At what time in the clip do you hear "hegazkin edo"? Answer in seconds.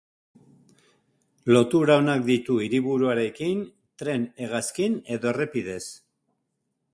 4.47-5.31